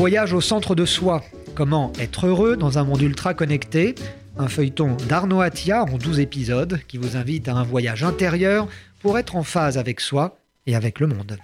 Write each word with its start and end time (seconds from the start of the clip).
Voyage 0.00 0.32
au 0.32 0.40
centre 0.40 0.74
de 0.74 0.86
soi. 0.86 1.22
Comment 1.54 1.92
être 1.98 2.26
heureux 2.26 2.56
dans 2.56 2.78
un 2.78 2.84
monde 2.84 3.02
ultra 3.02 3.34
connecté? 3.34 3.94
Un 4.38 4.48
feuilleton 4.48 4.96
d'Arnaud 4.96 5.42
Attia 5.42 5.82
en 5.82 5.98
12 5.98 6.20
épisodes 6.20 6.80
qui 6.88 6.96
vous 6.96 7.18
invite 7.18 7.48
à 7.48 7.54
un 7.54 7.64
voyage 7.64 8.02
intérieur 8.02 8.66
pour 9.00 9.18
être 9.18 9.36
en 9.36 9.42
phase 9.42 9.76
avec 9.76 10.00
soi 10.00 10.38
et 10.66 10.74
avec 10.74 11.00
le 11.00 11.06
monde. 11.06 11.36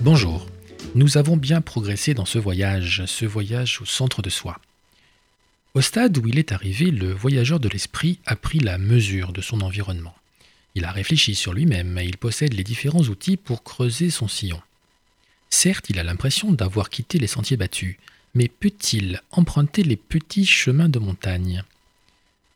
Bonjour. 0.00 0.46
Nous 0.94 1.18
avons 1.18 1.36
bien 1.36 1.60
progressé 1.60 2.14
dans 2.14 2.24
ce 2.24 2.38
voyage, 2.38 3.02
ce 3.04 3.26
voyage 3.26 3.82
au 3.82 3.84
centre 3.84 4.22
de 4.22 4.30
soi. 4.30 4.58
Au 5.74 5.82
stade 5.82 6.16
où 6.16 6.26
il 6.28 6.38
est 6.38 6.52
arrivé, 6.52 6.90
le 6.90 7.12
voyageur 7.12 7.60
de 7.60 7.68
l'esprit 7.68 8.20
a 8.24 8.36
pris 8.36 8.58
la 8.58 8.78
mesure 8.78 9.34
de 9.34 9.42
son 9.42 9.60
environnement. 9.60 10.14
Il 10.74 10.86
a 10.86 10.92
réfléchi 10.92 11.34
sur 11.34 11.52
lui-même 11.52 11.98
et 11.98 12.06
il 12.06 12.16
possède 12.16 12.54
les 12.54 12.64
différents 12.64 13.02
outils 13.02 13.36
pour 13.36 13.64
creuser 13.64 14.08
son 14.08 14.28
sillon. 14.28 14.62
Certes, 15.50 15.90
il 15.90 15.98
a 15.98 16.04
l'impression 16.04 16.52
d'avoir 16.52 16.90
quitté 16.90 17.18
les 17.18 17.26
sentiers 17.26 17.56
battus, 17.56 17.96
mais 18.34 18.48
peut-il 18.48 19.20
emprunter 19.30 19.82
les 19.82 19.96
petits 19.96 20.46
chemins 20.46 20.88
de 20.88 20.98
montagne? 20.98 21.64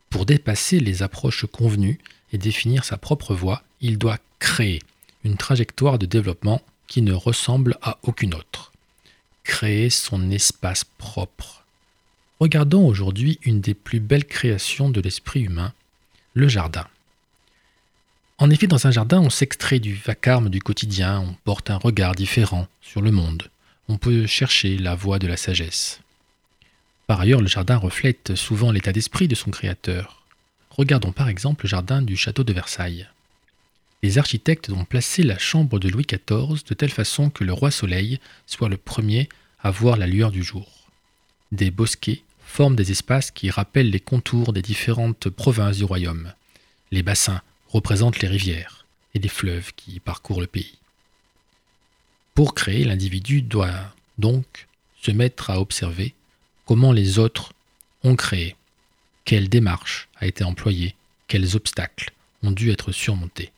Pour 0.09 0.25
dépasser 0.25 0.79
les 0.79 1.01
approches 1.01 1.45
convenues 1.45 1.99
et 2.31 2.37
définir 2.37 2.85
sa 2.85 2.97
propre 2.97 3.33
voie, 3.33 3.63
il 3.81 3.97
doit 3.97 4.19
créer 4.39 4.81
une 5.23 5.37
trajectoire 5.37 5.97
de 5.97 6.05
développement 6.05 6.61
qui 6.87 7.01
ne 7.01 7.13
ressemble 7.13 7.77
à 7.81 7.97
aucune 8.03 8.35
autre. 8.35 8.71
Créer 9.43 9.89
son 9.89 10.29
espace 10.29 10.83
propre. 10.83 11.65
Regardons 12.39 12.85
aujourd'hui 12.85 13.39
une 13.43 13.61
des 13.61 13.73
plus 13.73 13.99
belles 13.99 14.25
créations 14.25 14.89
de 14.89 15.01
l'esprit 15.01 15.41
humain, 15.41 15.73
le 16.33 16.47
jardin. 16.47 16.85
En 18.43 18.49
effet, 18.49 18.67
dans 18.67 18.87
un 18.87 18.91
jardin, 18.91 19.21
on 19.21 19.29
s'extrait 19.29 19.79
du 19.79 19.93
vacarme 19.93 20.49
du 20.49 20.59
quotidien, 20.59 21.21
on 21.21 21.33
porte 21.45 21.69
un 21.69 21.77
regard 21.77 22.13
différent 22.13 22.67
sur 22.81 23.01
le 23.01 23.09
monde, 23.09 23.43
on 23.87 23.97
peut 23.97 24.27
chercher 24.27 24.77
la 24.77 24.95
voie 24.95 25.17
de 25.17 25.27
la 25.27 25.37
sagesse. 25.37 26.01
Par 27.07 27.21
ailleurs, 27.21 27.39
le 27.39 27.47
jardin 27.47 27.77
reflète 27.77 28.35
souvent 28.35 28.73
l'état 28.73 28.91
d'esprit 28.91 29.29
de 29.29 29.35
son 29.35 29.49
créateur. 29.49 30.25
Regardons 30.71 31.13
par 31.13 31.29
exemple 31.29 31.63
le 31.63 31.69
jardin 31.69 32.01
du 32.01 32.17
château 32.17 32.43
de 32.43 32.51
Versailles. 32.51 33.07
Les 34.01 34.17
architectes 34.17 34.69
ont 34.71 34.83
placé 34.83 35.23
la 35.23 35.39
chambre 35.39 35.79
de 35.79 35.87
Louis 35.87 36.05
XIV 36.05 36.65
de 36.67 36.73
telle 36.73 36.91
façon 36.91 37.29
que 37.29 37.45
le 37.45 37.53
roi 37.53 37.71
Soleil 37.71 38.19
soit 38.45 38.67
le 38.67 38.75
premier 38.75 39.29
à 39.61 39.71
voir 39.71 39.95
la 39.95 40.05
lueur 40.05 40.31
du 40.31 40.43
jour. 40.43 40.89
Des 41.53 41.71
bosquets 41.71 42.23
forment 42.45 42.75
des 42.75 42.91
espaces 42.91 43.31
qui 43.31 43.49
rappellent 43.49 43.91
les 43.91 44.01
contours 44.01 44.51
des 44.51 44.61
différentes 44.61 45.29
provinces 45.29 45.77
du 45.77 45.85
royaume. 45.85 46.33
Les 46.91 47.03
bassins 47.03 47.41
représentent 47.73 48.19
les 48.19 48.27
rivières 48.27 48.85
et 49.15 49.19
les 49.19 49.29
fleuves 49.29 49.73
qui 49.75 49.99
parcourent 49.99 50.41
le 50.41 50.47
pays. 50.47 50.77
Pour 52.35 52.53
créer, 52.53 52.83
l'individu 52.83 53.41
doit 53.41 53.93
donc 54.17 54.67
se 55.01 55.11
mettre 55.11 55.49
à 55.49 55.59
observer 55.59 56.13
comment 56.65 56.91
les 56.91 57.19
autres 57.19 57.53
ont 58.03 58.15
créé, 58.15 58.55
quelle 59.25 59.49
démarche 59.49 60.07
a 60.19 60.27
été 60.27 60.43
employée, 60.43 60.95
quels 61.27 61.55
obstacles 61.55 62.11
ont 62.43 62.51
dû 62.51 62.71
être 62.71 62.91
surmontés. 62.91 63.51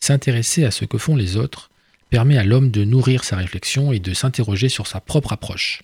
S'intéresser 0.00 0.64
à 0.64 0.70
ce 0.70 0.84
que 0.84 0.98
font 0.98 1.16
les 1.16 1.36
autres 1.36 1.70
permet 2.10 2.38
à 2.38 2.44
l'homme 2.44 2.70
de 2.70 2.84
nourrir 2.84 3.24
sa 3.24 3.36
réflexion 3.36 3.92
et 3.92 4.00
de 4.00 4.14
s'interroger 4.14 4.68
sur 4.68 4.86
sa 4.86 5.00
propre 5.00 5.32
approche. 5.32 5.82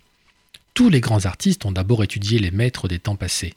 Tous 0.73 0.89
les 0.89 1.01
grands 1.01 1.25
artistes 1.25 1.65
ont 1.65 1.71
d'abord 1.71 2.03
étudié 2.03 2.39
les 2.39 2.51
maîtres 2.51 2.87
des 2.87 2.99
temps 2.99 3.15
passés, 3.15 3.55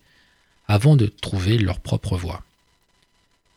avant 0.69 0.97
de 0.97 1.07
trouver 1.07 1.59
leur 1.59 1.81
propre 1.81 2.17
voie. 2.17 2.43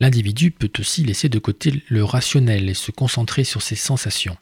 L'individu 0.03 0.51
peut 0.51 0.71
aussi 0.79 1.05
laisser 1.05 1.29
de 1.29 1.39
côté 1.39 1.81
le 1.87 2.03
rationnel 2.03 2.67
et 2.67 2.73
se 2.73 2.91
concentrer 2.91 3.45
sur 3.45 3.61
ses 3.61 3.77
sensations. 3.77 4.35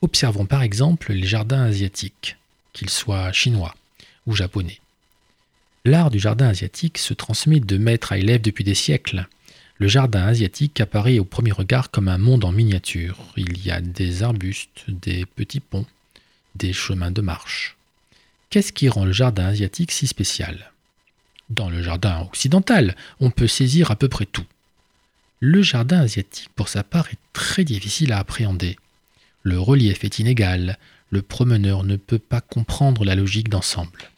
Observons 0.00 0.46
par 0.46 0.62
exemple 0.62 1.12
les 1.12 1.26
jardins 1.26 1.64
asiatiques, 1.64 2.38
qu'ils 2.72 2.88
soient 2.88 3.30
chinois 3.30 3.74
ou 4.26 4.34
japonais. 4.34 4.80
L'art 5.84 6.10
du 6.10 6.18
jardin 6.18 6.48
asiatique 6.48 6.96
se 6.96 7.12
transmet 7.12 7.60
de 7.60 7.76
maître 7.76 8.12
à 8.12 8.16
élève 8.16 8.40
depuis 8.40 8.64
des 8.64 8.74
siècles. 8.74 9.26
Le 9.76 9.86
jardin 9.86 10.24
asiatique 10.24 10.80
apparaît 10.80 11.18
au 11.18 11.26
premier 11.26 11.52
regard 11.52 11.90
comme 11.90 12.08
un 12.08 12.16
monde 12.16 12.46
en 12.46 12.52
miniature. 12.52 13.18
Il 13.36 13.62
y 13.62 13.70
a 13.70 13.82
des 13.82 14.22
arbustes, 14.22 14.84
des 14.88 15.26
petits 15.26 15.60
ponts, 15.60 15.84
des 16.54 16.72
chemins 16.72 17.10
de 17.10 17.20
marche. 17.20 17.76
Qu'est-ce 18.48 18.72
qui 18.72 18.88
rend 18.88 19.04
le 19.04 19.12
jardin 19.12 19.44
asiatique 19.44 19.92
si 19.92 20.06
spécial? 20.06 20.72
Dans 21.50 21.68
le 21.68 21.82
jardin 21.82 22.22
occidental, 22.22 22.96
on 23.20 23.30
peut 23.30 23.46
saisir 23.46 23.90
à 23.90 23.96
peu 23.96 24.08
près 24.08 24.24
tout. 24.24 24.46
Le 25.40 25.62
jardin 25.62 26.00
asiatique, 26.00 26.50
pour 26.54 26.68
sa 26.68 26.82
part, 26.82 27.08
est 27.08 27.18
très 27.32 27.64
difficile 27.64 28.12
à 28.12 28.18
appréhender. 28.18 28.76
Le 29.42 29.58
relief 29.58 30.04
est 30.04 30.18
inégal, 30.18 30.78
le 31.10 31.22
promeneur 31.22 31.84
ne 31.84 31.96
peut 31.96 32.18
pas 32.18 32.40
comprendre 32.40 33.04
la 33.04 33.14
logique 33.14 33.48
d'ensemble. 33.48 34.10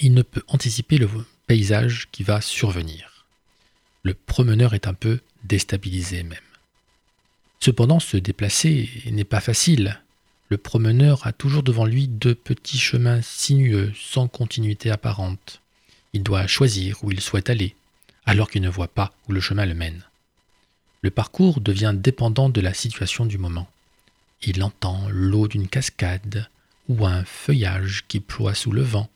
Il 0.00 0.14
ne 0.14 0.22
peut 0.22 0.42
anticiper 0.48 0.98
le 0.98 1.08
paysage 1.46 2.08
qui 2.10 2.22
va 2.22 2.40
survenir. 2.40 3.26
Le 4.02 4.14
promeneur 4.14 4.74
est 4.74 4.86
un 4.86 4.94
peu 4.94 5.20
déstabilisé 5.44 6.22
même. 6.22 6.38
Cependant, 7.60 8.00
se 8.00 8.16
déplacer 8.16 8.88
n'est 9.10 9.24
pas 9.24 9.40
facile. 9.40 10.00
Le 10.48 10.56
promeneur 10.56 11.26
a 11.26 11.32
toujours 11.32 11.62
devant 11.62 11.84
lui 11.84 12.08
deux 12.08 12.34
petits 12.34 12.78
chemins 12.78 13.20
sinueux, 13.20 13.92
sans 13.94 14.26
continuité 14.26 14.90
apparente. 14.90 15.60
Il 16.12 16.22
doit 16.22 16.46
choisir 16.46 17.04
où 17.04 17.10
il 17.10 17.20
souhaite 17.20 17.50
aller, 17.50 17.74
alors 18.24 18.50
qu'il 18.50 18.62
ne 18.62 18.70
voit 18.70 18.88
pas 18.88 19.12
où 19.28 19.32
le 19.32 19.40
chemin 19.40 19.66
le 19.66 19.74
mène. 19.74 20.02
Le 21.02 21.10
parcours 21.10 21.60
devient 21.60 21.94
dépendant 21.94 22.48
de 22.48 22.60
la 22.60 22.74
situation 22.74 23.26
du 23.26 23.38
moment. 23.38 23.68
Il 24.42 24.62
entend 24.62 25.06
l'eau 25.10 25.48
d'une 25.48 25.68
cascade 25.68 26.48
ou 26.88 27.06
un 27.06 27.24
feuillage 27.24 28.04
qui 28.08 28.20
ploie 28.20 28.54
sous 28.54 28.72
le 28.72 28.82
vent. 28.82 29.08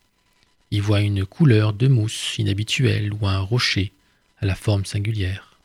Il 0.70 0.82
voit 0.82 1.00
une 1.00 1.24
couleur 1.24 1.72
de 1.72 1.88
mousse 1.88 2.38
inhabituelle 2.38 3.12
ou 3.12 3.26
un 3.26 3.38
rocher 3.38 3.92
à 4.40 4.46
la 4.46 4.54
forme 4.54 4.84
singulière. 4.84 5.56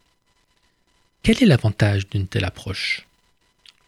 Quel 1.24 1.41
est 1.41 1.47
l'avantage 1.47 2.07
d'une 2.09 2.28
telle 2.28 2.46
approche? 2.46 3.06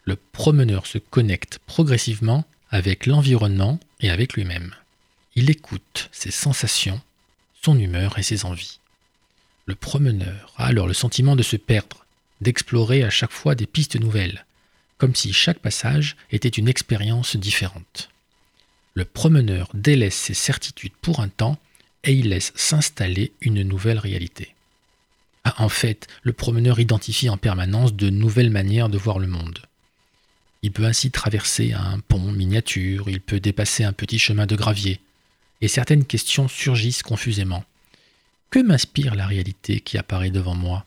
Le 0.06 0.16
promeneur 0.16 0.86
se 0.88 0.98
connecte 0.98 1.60
progressivement 1.66 2.46
avec 2.70 3.06
l'environnement 3.06 3.80
et 4.00 4.10
avec 4.10 4.34
lui-même. 4.34 4.74
Il 5.36 5.50
écoute 5.50 6.10
ses 6.12 6.32
sensations 6.32 7.02
son 7.62 7.78
humeur 7.78 8.18
et 8.18 8.24
ses 8.24 8.46
envies. 8.46 8.80
Le 9.66 9.76
promeneur 9.76 10.54
a 10.58 10.66
alors 10.66 10.88
le 10.88 10.94
sentiment 10.94 11.36
de 11.36 11.44
se 11.44 11.56
perdre, 11.56 12.06
d'explorer 12.42 13.04
à 13.04 13.10
chaque 13.10 13.32
fois 13.32 13.56
des 13.56 13.68
pistes 13.68 14.00
nouvelles, 14.00 14.46
comme 14.98 15.16
si 15.16 15.34
chaque 15.34 15.60
passage 15.60 16.16
était 16.32 16.50
une 16.50 16.68
expérience 16.68 17.36
différente. 17.36 18.10
Le 18.94 19.06
promeneur 19.06 19.70
délaisse 19.74 20.16
ses 20.16 20.34
certitudes 20.34 20.94
pour 21.02 21.22
un 21.22 21.30
temps 21.30 21.58
et 22.04 22.14
il 22.14 22.30
laisse 22.30 22.52
s'installer 22.56 23.32
une 23.42 23.64
nouvelle 23.64 24.00
réalité. 24.00 24.54
Ah, 25.44 25.56
en 25.58 25.70
fait, 25.70 26.08
le 26.24 26.34
promeneur 26.34 26.80
identifie 26.80 27.30
en 27.30 27.38
permanence 27.38 27.94
de 27.94 28.10
nouvelles 28.10 28.50
manières 28.50 28.90
de 28.90 28.98
voir 28.98 29.18
le 29.18 29.28
monde. 29.28 29.60
Il 30.62 30.72
peut 30.72 30.86
ainsi 30.86 31.10
traverser 31.10 31.74
un 31.74 32.00
pont 32.00 32.20
miniature, 32.32 33.10
il 33.10 33.22
peut 33.22 33.40
dépasser 33.40 33.84
un 33.84 33.94
petit 33.94 34.20
chemin 34.20 34.46
de 34.46 34.56
gravier, 34.56 35.00
et 35.62 35.68
certaines 35.68 36.06
questions 36.06 36.48
surgissent 36.48 37.02
confusément. 37.02 37.66
Que 38.52 38.60
m'inspire 38.60 39.16
la 39.16 39.26
réalité 39.26 39.80
qui 39.80 39.98
apparaît 39.98 40.30
devant 40.30 40.56
moi? 40.56 40.86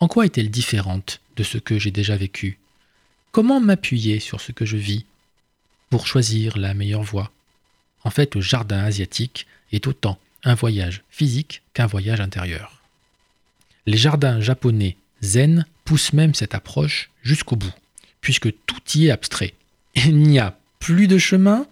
En 0.00 0.06
quoi 0.06 0.26
est-elle 0.26 0.50
différente 0.50 1.20
de 1.36 1.42
ce 1.42 1.58
que 1.58 1.78
j'ai 1.78 1.90
déjà 1.90 2.16
vécu? 2.16 2.58
Comment 3.32 3.60
m'appuyer 3.60 4.20
sur 4.20 4.40
ce 4.40 4.52
que 4.52 4.64
je 4.64 4.76
vis 4.76 5.04
pour 5.90 6.06
choisir 6.06 6.56
la 6.56 6.72
meilleure 6.72 7.02
voie? 7.02 7.32
En 8.04 8.10
fait, 8.10 8.36
le 8.36 8.40
jardin 8.40 8.78
asiatique 8.78 9.46
est 9.72 9.88
autant 9.88 10.18
un 10.44 10.54
voyage 10.54 11.02
physique 11.10 11.62
qu'un 11.74 11.86
voyage 11.86 12.20
intérieur. 12.20 12.80
Les 13.86 13.96
jardins 13.96 14.40
japonais 14.40 14.96
zen 15.20 15.66
poussent 15.84 16.12
même 16.12 16.34
cette 16.34 16.54
approche 16.54 17.10
jusqu'au 17.22 17.56
bout, 17.56 17.74
puisque 18.20 18.52
tout 18.66 18.82
y 18.94 19.06
est 19.06 19.10
abstrait. 19.10 19.54
Il 19.94 20.18
n'y 20.18 20.38
a 20.38 20.56
plus 20.78 21.08
de 21.08 21.18
chemin, 21.18 21.66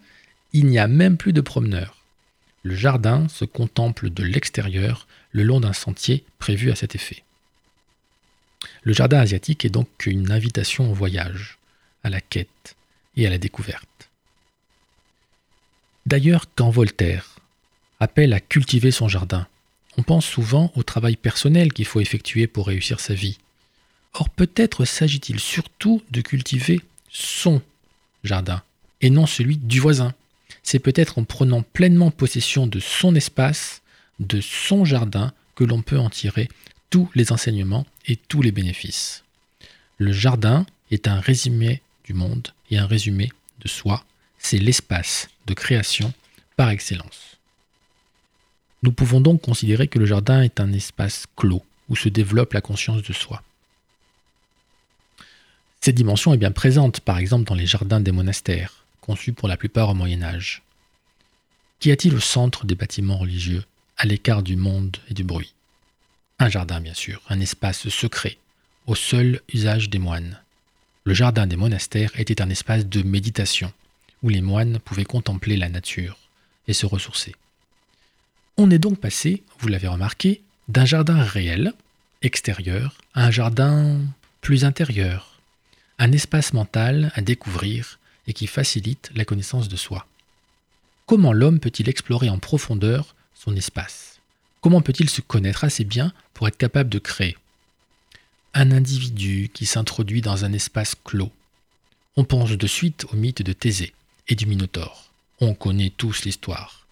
il 0.53 0.67
n'y 0.67 0.81
a 0.81 0.89
même 0.89 1.17
plus 1.17 1.33
de 1.33 1.41
promeneurs. 1.41 2.03
Le 2.65 2.75
jardin 2.75 3.29
se 3.29 3.45
contemple 3.45 4.11
de 4.11 4.25
l'extérieur 4.25 5.07
le 5.31 5.45
long 5.45 5.61
d'un 5.61 5.73
sentier 5.73 6.25
prévu 6.39 6.73
à 6.73 6.75
cet 6.75 6.97
effet. 6.97 7.23
Le 8.87 8.93
jardin 8.93 9.19
asiatique 9.19 9.65
est 9.65 9.71
donc 9.71 9.89
une 10.07 10.31
invitation 10.31 10.89
au 10.89 10.95
voyage, 10.95 11.59
à 12.05 12.09
la 12.09 12.21
quête 12.21 12.77
et 13.17 13.27
à 13.27 13.31
la 13.31 13.37
découverte. 13.37 14.11
D'ailleurs, 16.07 16.45
quand 16.55 16.71
Voltaire 16.71 17.35
appelle 17.99 18.33
à 18.33 18.39
cultiver 18.39 18.93
son 18.93 19.09
jardin, 19.09 19.49
on 19.97 20.05
pense 20.05 20.25
souvent 20.25 20.71
au 20.77 20.85
travail 20.85 21.17
personnel 21.17 21.73
qu'il 21.73 21.85
faut 21.85 21.99
effectuer 21.99 22.47
pour 22.47 22.69
réussir 22.69 23.01
sa 23.01 23.15
vie. 23.15 23.39
Or 24.15 24.31
peut-être 24.31 24.85
s'agit-il 24.85 25.41
surtout 25.41 26.01
de 26.13 26.21
cultiver 26.21 26.81
son 27.11 27.63
jardin 28.23 28.63
et 29.01 29.11
non 29.11 29.27
celui 29.27 29.57
du 29.57 29.81
voisin 29.81 30.15
c'est 30.63 30.79
peut-être 30.79 31.19
en 31.19 31.25
prenant 31.25 31.63
pleinement 31.63 32.13
possession 32.13 32.69
de 32.69 32.79
son 32.79 33.17
espace, 33.17 33.83
de 34.21 34.41
son 34.41 34.85
jardin, 34.85 35.33
que 35.57 35.65
l'on 35.65 35.83
peut 35.83 35.99
en 35.99 36.09
tirer 36.09 36.49
tous 36.91 37.11
les 37.15 37.33
enseignements 37.33 37.87
et 38.07 38.17
tous 38.17 38.43
les 38.43 38.53
bénéfices. 38.53 39.25
Le 39.99 40.13
jardin 40.13 40.67
est 40.91 41.09
un 41.09 41.21
résumé 41.21 41.83
du 42.05 42.15
monde 42.15 42.49
et 42.71 42.79
un 42.79 42.87
résumé 42.87 43.31
de 43.61 43.69
soi. 43.69 44.05
c'est 44.39 44.59
l'espace 44.59 45.29
de 45.47 45.55
création 45.55 46.13
par 46.57 46.71
excellence. 46.71 47.39
Nous 48.83 48.93
pouvons 48.93 49.21
donc 49.21 49.43
considérer 49.43 49.89
que 49.89 49.99
le 49.99 50.07
jardin 50.07 50.43
est 50.43 50.61
un 50.61 50.73
espace 50.73 51.27
clos 51.35 51.65
où 51.89 51.97
se 51.97 52.09
développe 52.09 52.53
la 52.53 52.61
conscience 52.61 53.03
de 53.03 53.13
soi. 53.13 53.43
Cette 55.81 55.97
dimension 55.97 56.33
est 56.33 56.39
bien 56.39 56.53
présente, 56.53 57.01
par 57.01 57.19
exemple, 57.19 57.49
dans 57.49 57.57
les 57.57 57.67
jardins 57.67 58.01
des 58.01 58.13
monastères, 58.13 58.85
conçus 59.01 59.33
pour 59.33 59.49
la 59.49 59.57
plupart 59.57 59.89
au 59.89 59.95
Moyen 59.95 60.23
Âge. 60.23 60.63
Qu'y 61.81 61.91
a-t-il 61.91 62.15
au 62.15 62.21
centre 62.21 62.67
des 62.67 62.77
bâtiments 62.77 63.19
religieux, 63.19 63.65
à 63.97 64.07
l'écart 64.07 64.43
du 64.45 64.55
monde 64.55 64.97
et 65.09 65.15
du 65.15 65.25
bruit? 65.25 65.56
Un 66.39 66.51
jardin, 66.51 66.81
bien 66.81 66.93
sûr, 66.93 67.23
un 67.31 67.41
espace 67.41 67.89
secret, 67.89 68.37
au 68.87 68.95
seul 68.95 69.41
usage 69.55 69.89
des 69.89 69.99
moines. 69.99 70.39
Le 71.05 71.15
jardin 71.15 71.47
des 71.47 71.57
monastères 71.57 72.19
était 72.21 72.43
un 72.43 72.51
espace 72.51 72.87
de 72.87 73.03
méditation, 73.03 73.73
où 74.23 74.29
les 74.29 74.43
moines 74.43 74.79
pouvaient 74.79 75.05
contempler 75.05 75.57
la 75.57 75.71
nature 75.71 76.19
et 76.69 76.75
se 76.75 76.85
ressourcer. 76.85 77.35
On 78.59 78.71
est 78.71 78.79
donc 78.79 79.01
passé, 79.01 79.43
vous 79.59 79.69
l'avez 79.69 79.89
remarqué, 79.89 80.43
d'un 80.69 80.85
jardin 80.85 81.23
réel, 81.23 81.73
extérieur, 82.21 82.99
à 83.15 83.25
un 83.27 83.31
jardin 83.31 84.01
plus 84.43 84.65
intérieur, 84.65 85.41
un 85.99 86.13
espace 86.13 86.53
mental 86.53 87.13
à 87.15 87.23
découvrir 87.23 87.99
et 88.27 88.35
qui 88.35 88.47
facilite 88.47 89.11
la 89.15 89.25
connaissance 89.25 89.69
de 89.69 89.77
soi. 89.77 90.07
Comment 91.07 91.33
l'homme 91.33 91.61
peut-il 91.61 91.89
explorer 91.89 92.29
en 92.29 92.39
profondeur 92.39 93.15
son 93.35 93.57
espace? 93.57 94.16
Comment 94.61 94.81
peut-il 94.81 95.09
se 95.09 95.21
connaître 95.21 95.65
assez 95.65 95.85
bien 95.85 96.13
pour 96.35 96.49
être 96.49 96.57
capable 96.57 96.91
de 96.91 96.99
créer? 96.99 97.37
Un 98.55 98.73
individu 98.73 99.51
qui 99.53 99.67
s'introduit 99.67 100.23
dans 100.23 100.45
un 100.45 100.53
espace 100.53 100.95
clos. 101.05 101.33
On 102.17 102.25
pense 102.25 102.51
de 102.51 102.67
suite 102.67 103.05
au 103.13 103.17
mythe 103.17 103.43
de 103.43 103.53
Thésée 103.53 103.93
et 104.29 104.35
du 104.35 104.47
Minotaure. 104.47 105.11
On 105.41 105.55
connaît 105.55 105.93
tous 105.97 106.25
l'histoire. 106.25 106.87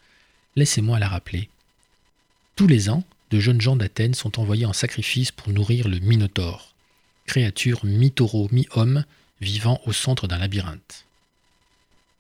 Laissez-moi 0.56 0.98
la 0.98 1.08
rappeler. 1.08 1.48
Tous 2.56 2.66
les 2.66 2.90
ans, 2.90 3.02
de 3.30 3.40
jeunes 3.40 3.60
gens 3.60 3.76
d'Athènes 3.76 4.14
sont 4.14 4.38
envoyés 4.38 4.66
en 4.66 4.72
sacrifice 4.72 5.32
pour 5.32 5.48
nourrir 5.48 5.88
le 5.88 5.98
Minotaure, 5.98 6.74
créature 7.26 7.84
mi-taureau, 7.84 8.48
mi-homme, 8.52 9.04
vivant 9.40 9.80
au 9.86 9.92
centre 9.92 10.28
d'un 10.28 10.38
labyrinthe. 10.38 11.06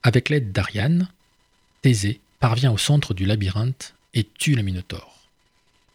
Avec 0.02 0.28
l'aide 0.30 0.50
d'Ariane, 0.50 1.08
Thésée 1.82 2.20
parvient 2.40 2.72
au 2.72 2.78
centre 2.78 3.14
du 3.14 3.26
labyrinthe 3.26 3.94
et 4.14 4.24
tue 4.24 4.54
le 4.54 4.62
Minotaure. 4.62 5.23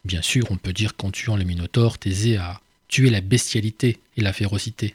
Bien 0.04 0.22
sûr, 0.22 0.46
on 0.50 0.56
peut 0.56 0.72
dire 0.72 0.96
qu'en 0.96 1.10
tuant 1.10 1.36
le 1.36 1.44
Minotaure, 1.44 1.98
Thésée 1.98 2.36
a 2.36 2.60
tué 2.88 3.10
la 3.10 3.20
bestialité 3.20 3.98
et 4.16 4.22
la 4.22 4.32
férocité. 4.32 4.94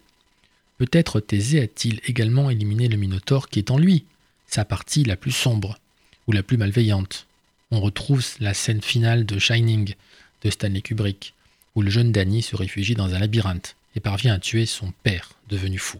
Peut-être 0.77 1.19
Thésée 1.19 1.61
a-t-il 1.61 2.01
également 2.05 2.49
éliminé 2.49 2.87
le 2.87 2.97
Minotaure 2.97 3.49
qui 3.49 3.59
est 3.59 3.71
en 3.71 3.77
lui, 3.77 4.03
sa 4.47 4.65
partie 4.65 5.03
la 5.03 5.15
plus 5.15 5.31
sombre 5.31 5.77
ou 6.27 6.31
la 6.31 6.43
plus 6.43 6.57
malveillante. 6.57 7.27
On 7.71 7.79
retrouve 7.79 8.25
la 8.39 8.53
scène 8.53 8.81
finale 8.81 9.25
de 9.25 9.39
Shining 9.39 9.93
de 10.43 10.49
Stanley 10.49 10.81
Kubrick, 10.81 11.33
où 11.75 11.81
le 11.81 11.89
jeune 11.89 12.11
Danny 12.11 12.41
se 12.41 12.55
réfugie 12.55 12.95
dans 12.95 13.13
un 13.13 13.19
labyrinthe 13.19 13.75
et 13.95 13.99
parvient 13.99 14.33
à 14.33 14.39
tuer 14.39 14.65
son 14.65 14.91
père, 15.03 15.31
devenu 15.49 15.77
fou. 15.77 15.99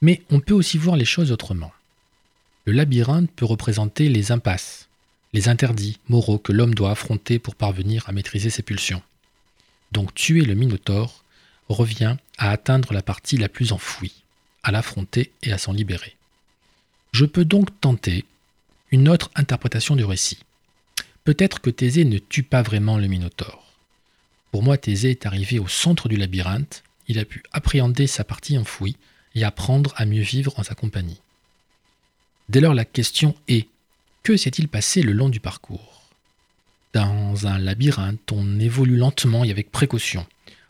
Mais 0.00 0.22
on 0.30 0.40
peut 0.40 0.54
aussi 0.54 0.78
voir 0.78 0.96
les 0.96 1.04
choses 1.04 1.30
autrement. 1.30 1.72
Le 2.64 2.72
labyrinthe 2.72 3.30
peut 3.30 3.44
représenter 3.44 4.08
les 4.08 4.32
impasses, 4.32 4.88
les 5.32 5.48
interdits 5.48 5.98
moraux 6.08 6.38
que 6.38 6.52
l'homme 6.52 6.74
doit 6.74 6.90
affronter 6.90 7.38
pour 7.38 7.54
parvenir 7.54 8.08
à 8.08 8.12
maîtriser 8.12 8.50
ses 8.50 8.62
pulsions. 8.62 9.02
Donc 9.92 10.14
tuer 10.14 10.44
le 10.44 10.54
Minotaure 10.54 11.24
revient 11.68 12.16
à 12.38 12.50
atteindre 12.50 12.92
la 12.92 13.02
partie 13.02 13.36
la 13.36 13.48
plus 13.48 13.72
enfouie, 13.72 14.22
à 14.62 14.72
l'affronter 14.72 15.32
et 15.42 15.52
à 15.52 15.58
s'en 15.58 15.72
libérer. 15.72 16.16
Je 17.12 17.24
peux 17.24 17.44
donc 17.44 17.68
tenter 17.80 18.24
une 18.90 19.08
autre 19.08 19.30
interprétation 19.34 19.96
du 19.96 20.04
récit. 20.04 20.38
Peut-être 21.24 21.60
que 21.60 21.70
Thésée 21.70 22.04
ne 22.04 22.18
tue 22.18 22.42
pas 22.42 22.62
vraiment 22.62 22.98
le 22.98 23.06
Minotaure. 23.06 23.72
Pour 24.50 24.62
moi, 24.62 24.76
Thésée 24.76 25.10
est 25.10 25.24
arrivé 25.24 25.58
au 25.58 25.68
centre 25.68 26.08
du 26.08 26.16
labyrinthe, 26.16 26.82
il 27.08 27.18
a 27.18 27.24
pu 27.24 27.42
appréhender 27.52 28.06
sa 28.06 28.24
partie 28.24 28.58
enfouie 28.58 28.96
et 29.34 29.44
apprendre 29.44 29.94
à 29.96 30.04
mieux 30.04 30.22
vivre 30.22 30.58
en 30.58 30.62
sa 30.62 30.74
compagnie. 30.74 31.20
Dès 32.48 32.60
lors, 32.60 32.74
la 32.74 32.84
question 32.84 33.34
est 33.48 33.66
que 34.22 34.36
s'est-il 34.36 34.68
passé 34.68 35.02
le 35.02 35.12
long 35.12 35.28
du 35.28 35.40
parcours? 35.40 36.02
Dans 36.92 37.46
un 37.46 37.58
labyrinthe, 37.58 38.30
on 38.32 38.60
évolue 38.60 38.96
lentement 38.96 39.44
et 39.44 39.50
avec 39.50 39.72
précaution. 39.72 40.26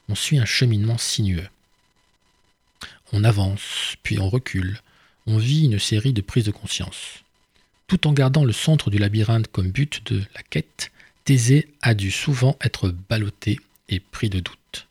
On 0.08 0.14
suit 0.14 0.38
un 0.38 0.44
cheminement 0.44 0.98
sinueux. 0.98 1.48
On 3.12 3.24
avance, 3.24 3.96
puis 4.02 4.18
on 4.18 4.28
recule, 4.28 4.80
on 5.26 5.36
vit 5.36 5.64
une 5.64 5.78
série 5.78 6.12
de 6.12 6.22
prises 6.22 6.44
de 6.44 6.50
conscience. 6.50 7.22
Tout 7.88 8.06
en 8.06 8.12
gardant 8.12 8.44
le 8.44 8.52
centre 8.52 8.90
du 8.90 8.98
labyrinthe 8.98 9.48
comme 9.48 9.70
but 9.70 10.02
de 10.10 10.22
la 10.34 10.42
quête, 10.42 10.90
Thésée 11.24 11.68
a 11.82 11.94
dû 11.94 12.10
souvent 12.10 12.56
être 12.62 12.88
ballotté 12.88 13.60
et 13.88 14.00
pris 14.00 14.30
de 14.30 14.40
doute. 14.40 14.86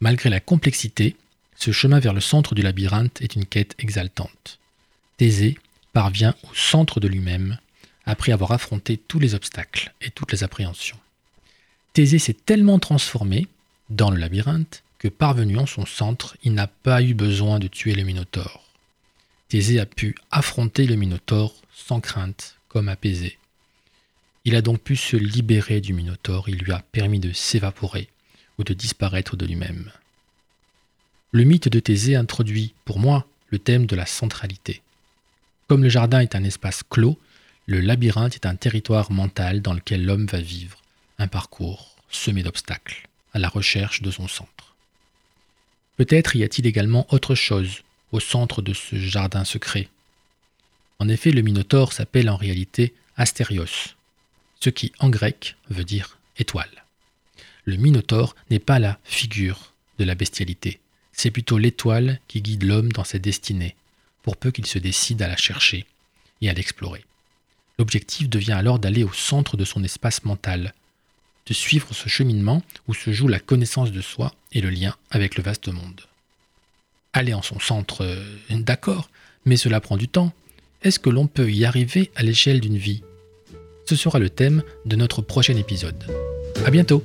Malgré 0.00 0.30
la 0.30 0.40
complexité, 0.40 1.16
ce 1.56 1.72
chemin 1.72 1.98
vers 1.98 2.14
le 2.14 2.20
centre 2.20 2.54
du 2.54 2.62
labyrinthe 2.62 3.20
est 3.20 3.34
une 3.34 3.46
quête 3.46 3.74
exaltante. 3.78 4.58
Thésée 5.16 5.58
parvient 5.92 6.34
au 6.44 6.54
centre 6.54 7.00
de 7.00 7.08
lui-même 7.08 7.58
après 8.04 8.32
avoir 8.32 8.52
affronté 8.52 8.96
tous 8.96 9.18
les 9.18 9.34
obstacles 9.34 9.92
et 10.00 10.10
toutes 10.10 10.32
les 10.32 10.42
appréhensions. 10.44 10.98
Thésée 11.92 12.18
s'est 12.18 12.34
tellement 12.34 12.78
transformé 12.78 13.48
dans 13.88 14.10
le 14.10 14.18
labyrinthe 14.18 14.82
que 14.98 15.08
parvenu 15.08 15.56
en 15.58 15.66
son 15.66 15.86
centre, 15.86 16.36
il 16.42 16.54
n'a 16.54 16.66
pas 16.66 17.02
eu 17.02 17.14
besoin 17.14 17.58
de 17.58 17.68
tuer 17.68 17.94
le 17.94 18.04
Minotaure. 18.04 18.62
Thésée 19.48 19.80
a 19.80 19.86
pu 19.86 20.14
affronter 20.30 20.86
le 20.86 20.94
Minotaure 20.94 21.54
sans 21.74 22.00
crainte, 22.00 22.56
comme 22.68 22.88
apaisé. 22.88 23.38
Il 24.44 24.54
a 24.54 24.62
donc 24.62 24.80
pu 24.80 24.96
se 24.96 25.16
libérer 25.16 25.80
du 25.80 25.92
Minotaure, 25.92 26.48
il 26.48 26.58
lui 26.58 26.72
a 26.72 26.84
permis 26.92 27.18
de 27.18 27.32
s'évaporer 27.32 28.08
ou 28.58 28.64
de 28.64 28.74
disparaître 28.74 29.36
de 29.36 29.46
lui-même. 29.46 29.90
Le 31.32 31.44
mythe 31.44 31.68
de 31.68 31.80
Thésée 31.80 32.16
introduit, 32.16 32.74
pour 32.84 32.98
moi, 32.98 33.26
le 33.48 33.58
thème 33.58 33.86
de 33.86 33.96
la 33.96 34.06
centralité. 34.06 34.82
Comme 35.66 35.82
le 35.82 35.88
jardin 35.88 36.20
est 36.20 36.34
un 36.34 36.44
espace 36.44 36.82
clos, 36.82 37.18
le 37.70 37.78
labyrinthe 37.78 38.34
est 38.34 38.46
un 38.46 38.56
territoire 38.56 39.12
mental 39.12 39.62
dans 39.62 39.74
lequel 39.74 40.04
l'homme 40.04 40.26
va 40.26 40.40
vivre 40.40 40.82
un 41.18 41.28
parcours 41.28 41.94
semé 42.10 42.42
d'obstacles, 42.42 43.08
à 43.32 43.38
la 43.38 43.48
recherche 43.48 44.02
de 44.02 44.10
son 44.10 44.26
centre. 44.26 44.74
Peut-être 45.96 46.34
y 46.34 46.42
a-t-il 46.42 46.66
également 46.66 47.06
autre 47.14 47.36
chose 47.36 47.84
au 48.10 48.18
centre 48.18 48.60
de 48.60 48.74
ce 48.74 48.96
jardin 48.96 49.44
secret. 49.44 49.88
En 50.98 51.08
effet, 51.08 51.30
le 51.30 51.42
Minotaure 51.42 51.92
s'appelle 51.92 52.28
en 52.28 52.34
réalité 52.34 52.92
Astérios, 53.16 53.94
ce 54.58 54.70
qui 54.70 54.90
en 54.98 55.08
grec 55.08 55.54
veut 55.68 55.84
dire 55.84 56.18
étoile. 56.38 56.84
Le 57.66 57.76
Minotaure 57.76 58.34
n'est 58.50 58.58
pas 58.58 58.80
la 58.80 58.98
figure 59.04 59.72
de 60.00 60.04
la 60.04 60.16
bestialité, 60.16 60.80
c'est 61.12 61.30
plutôt 61.30 61.56
l'étoile 61.56 62.18
qui 62.26 62.42
guide 62.42 62.64
l'homme 62.64 62.90
dans 62.90 63.04
ses 63.04 63.20
destinées, 63.20 63.76
pour 64.24 64.36
peu 64.36 64.50
qu'il 64.50 64.66
se 64.66 64.80
décide 64.80 65.22
à 65.22 65.28
la 65.28 65.36
chercher 65.36 65.86
et 66.40 66.50
à 66.50 66.52
l'explorer. 66.52 67.04
L'objectif 67.80 68.28
devient 68.28 68.52
alors 68.52 68.78
d'aller 68.78 69.02
au 69.02 69.12
centre 69.12 69.56
de 69.56 69.64
son 69.64 69.82
espace 69.82 70.24
mental, 70.24 70.74
de 71.46 71.54
suivre 71.54 71.92
ce 71.92 72.08
cheminement 72.08 72.62
où 72.86 72.94
se 72.94 73.12
joue 73.12 73.26
la 73.26 73.40
connaissance 73.40 73.90
de 73.90 74.00
soi 74.00 74.32
et 74.52 74.60
le 74.60 74.70
lien 74.70 74.94
avec 75.10 75.36
le 75.36 75.42
vaste 75.42 75.66
monde 75.66 76.02
aller 77.12 77.34
en 77.34 77.42
son 77.42 77.58
centre, 77.58 78.04
euh, 78.04 78.24
d'accord, 78.50 79.10
mais 79.44 79.56
cela 79.56 79.80
prend 79.80 79.96
du 79.96 80.08
temps. 80.08 80.32
Est-ce 80.82 80.98
que 80.98 81.10
l'on 81.10 81.26
peut 81.26 81.50
y 81.50 81.64
arriver 81.64 82.10
à 82.16 82.22
l'échelle 82.22 82.60
d'une 82.60 82.78
vie? 82.78 83.02
Ce 83.86 83.96
sera 83.96 84.18
le 84.18 84.30
thème 84.30 84.62
de 84.86 84.96
notre 84.96 85.20
prochain 85.20 85.56
épisode. 85.56 86.04
À 86.64 86.70
bientôt 86.70 87.04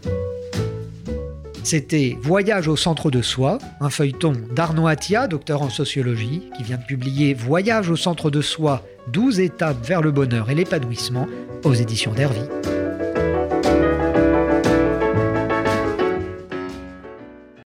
C'était 1.63 2.17
Voyage 2.21 2.67
au 2.67 2.75
centre 2.75 3.09
de 3.09 3.21
soi, 3.21 3.57
un 3.81 3.89
feuilleton 3.89 4.33
d'Arnaud 4.55 4.87
Attia, 4.87 5.27
docteur 5.27 5.61
en 5.61 5.69
sociologie, 5.69 6.43
qui 6.55 6.63
vient 6.63 6.77
de 6.77 6.85
publier 6.85 7.33
Voyage 7.33 7.89
au 7.89 7.95
centre 7.95 8.29
de 8.29 8.41
soi, 8.41 8.85
12 9.07 9.39
étapes 9.39 9.85
vers 9.85 10.01
le 10.01 10.11
bonheur 10.11 10.49
et 10.49 10.55
l'épanouissement 10.55 11.27
aux 11.63 11.73
éditions 11.73 12.13
d'Hervy. 12.13 12.74